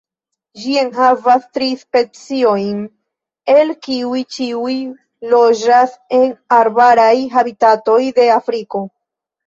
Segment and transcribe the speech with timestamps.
[0.59, 2.81] Ĝi enhavas tri speciojn,
[3.57, 4.75] el kiuj ĉiuj
[5.37, 6.29] loĝas en
[6.61, 8.89] arbaraj habitatoj de Afriko.